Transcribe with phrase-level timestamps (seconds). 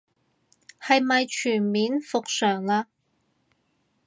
[0.81, 2.87] 係咪全面復常嘞